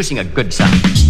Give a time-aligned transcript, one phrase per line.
[0.00, 1.09] Producing a good sound.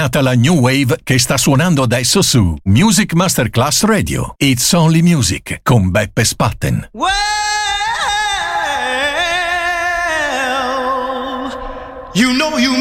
[0.00, 4.32] nata la new wave che sta suonando adesso su Music Masterclass Radio.
[4.38, 6.88] It's Only Music con Beppe Spatten.
[6.92, 7.10] Well,
[12.14, 12.74] you know you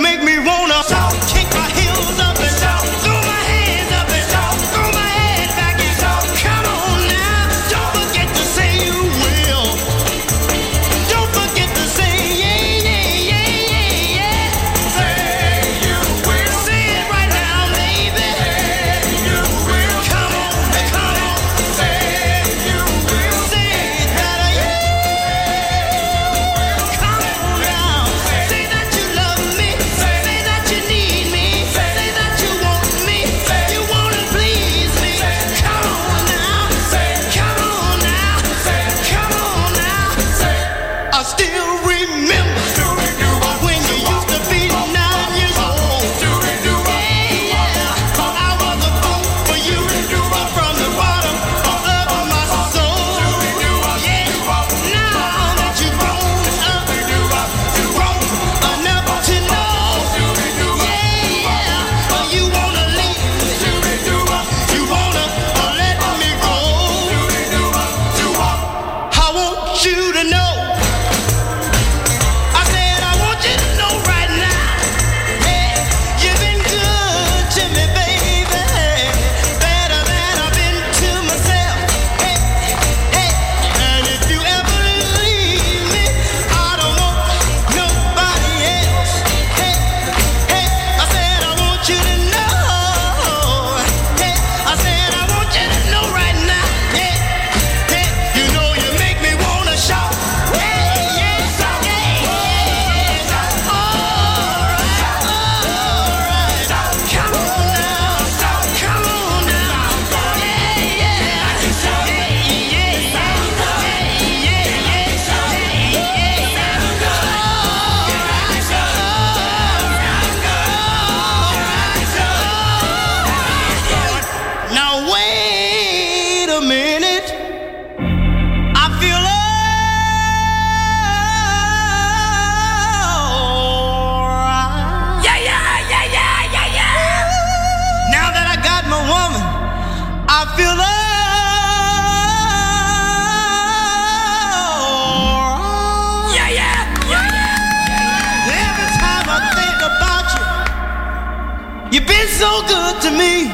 [152.20, 153.48] been so good to me.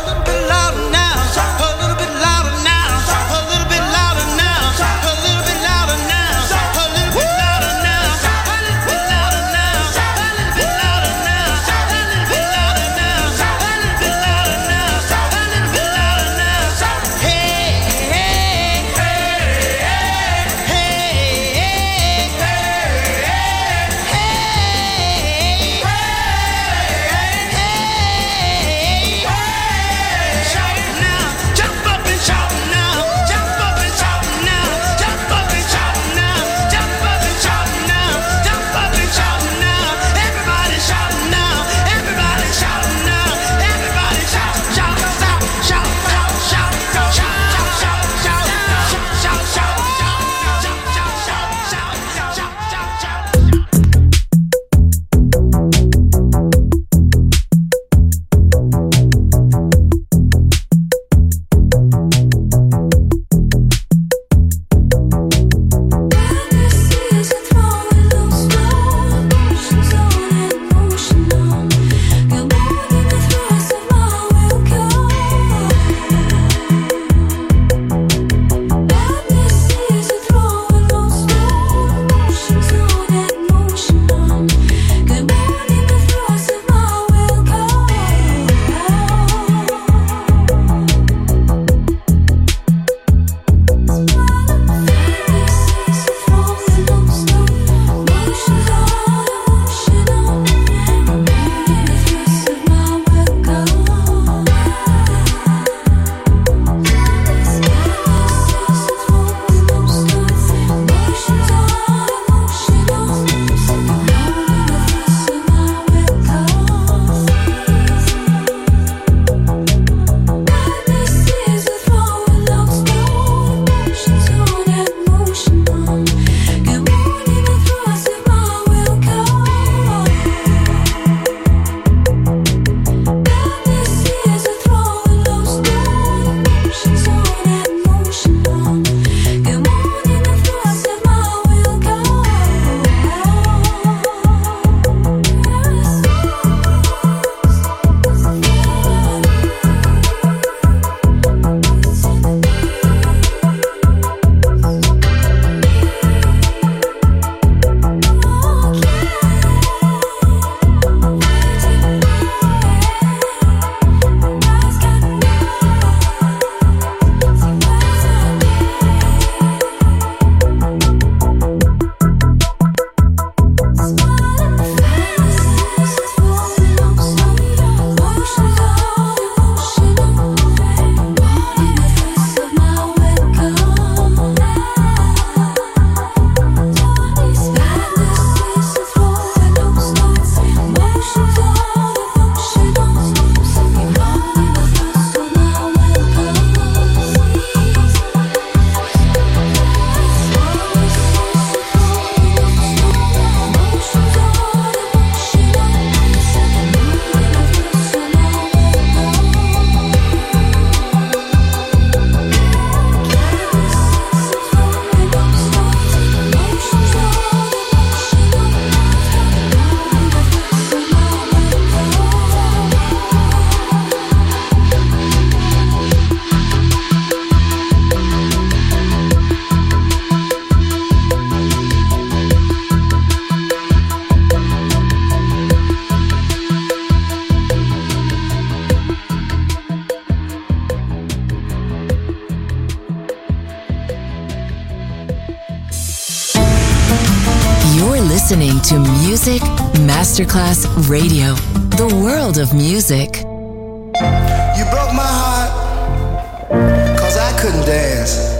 [250.20, 251.34] Masterclass Radio.
[251.78, 253.16] The world of music.
[253.16, 258.36] You broke my heart, cause I couldn't dance.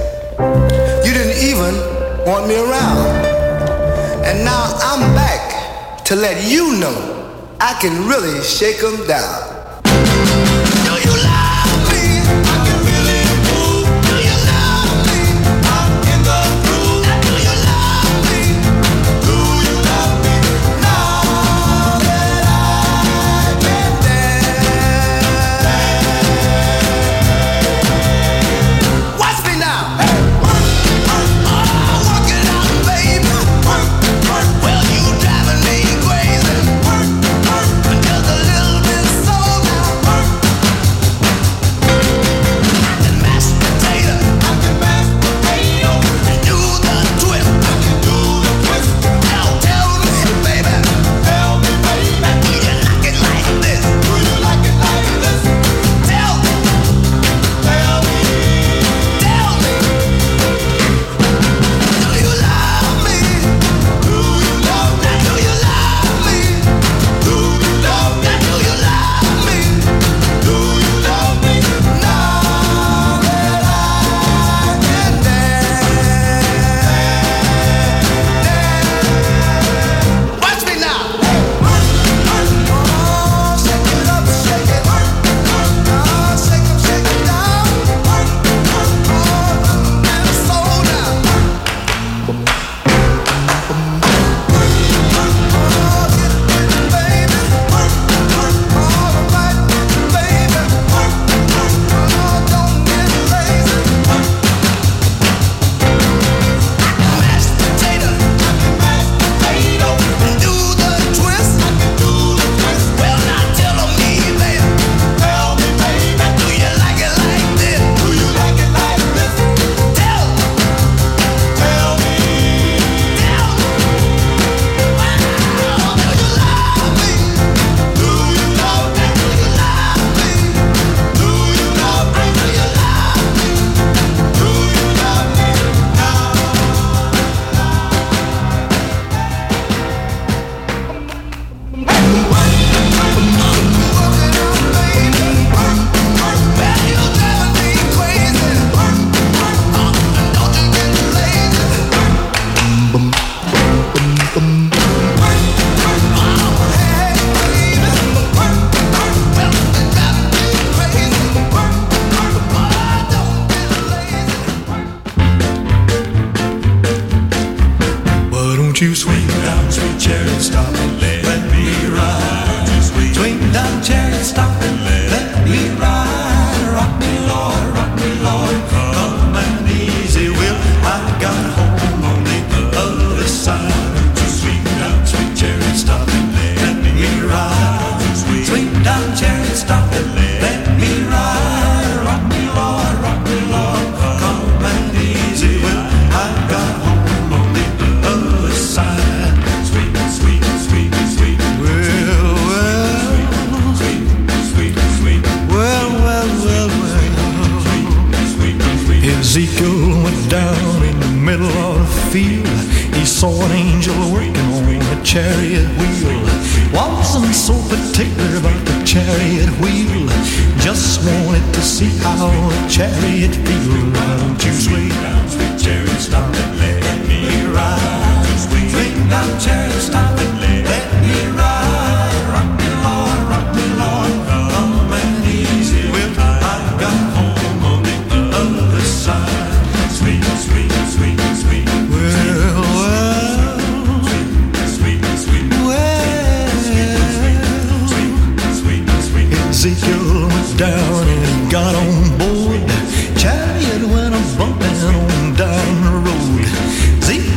[1.07, 1.75] You didn't even
[2.27, 3.07] want me around.
[4.27, 9.50] And now I'm back to let you know I can really shake 'em down.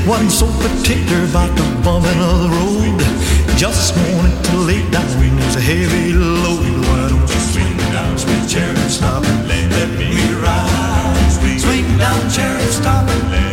[0.06, 3.00] Wasn't so particular about the bumping of the road.
[3.56, 6.60] Just wanted to lay down when there's a heavy load.
[6.60, 10.12] Why don't you swing down, sweet chariot, stop and let, let me
[10.44, 11.58] ride?
[11.58, 13.53] Swing down, chariot, stop and let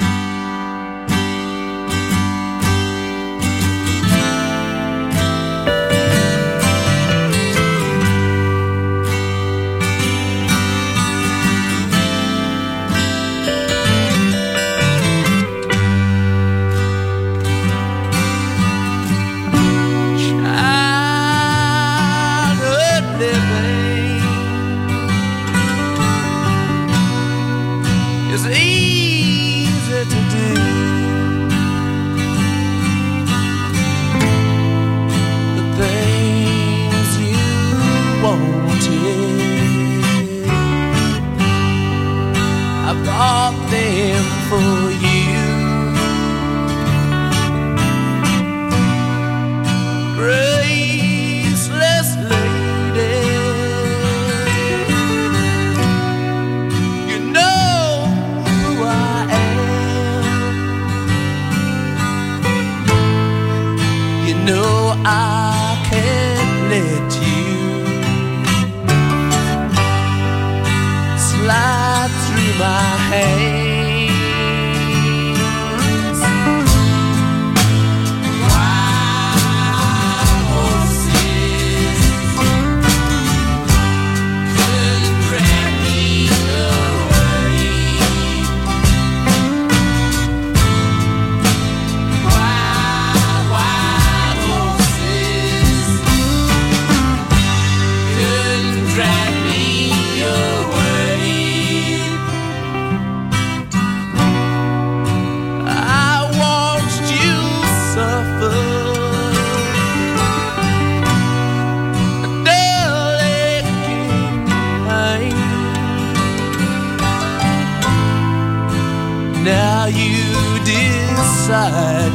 [119.73, 122.11] Now you decided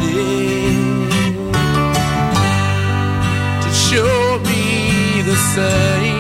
[3.63, 6.16] to show me the same.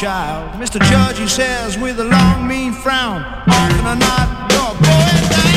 [0.00, 0.50] child.
[0.58, 0.80] Mr.
[0.90, 5.50] Judge, he says with a long, mean frown, often or not, you're going down.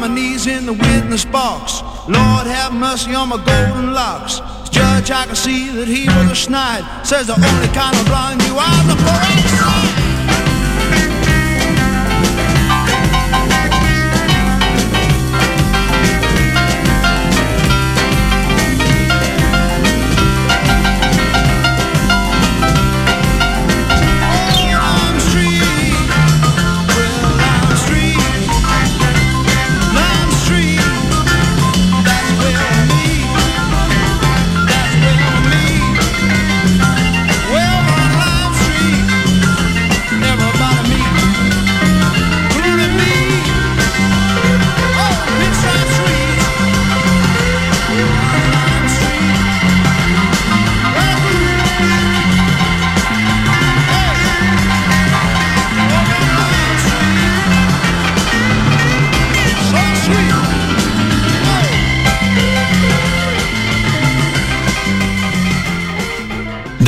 [0.00, 1.82] my knees in the witness box.
[2.08, 4.40] Lord have mercy on my golden locks.
[4.72, 6.84] Judge, I can see that he was a snide.
[7.06, 10.01] Says the only kind of blind you are the police.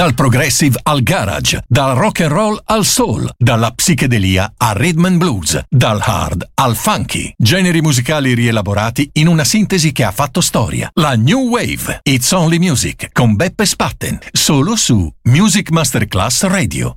[0.05, 5.16] Dal progressive al garage, dal rock and roll al soul, dalla psichedelia al rhythm and
[5.16, 7.32] blues, dal hard al funky.
[7.38, 10.90] Generi musicali rielaborati in una sintesi che ha fatto storia.
[10.92, 16.96] La New Wave, It's Only Music, con Beppe Spatten, solo su Music Masterclass Radio.